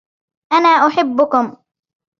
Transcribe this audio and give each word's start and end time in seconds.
أنا 0.53 0.69
أحبّكم. 0.69 1.57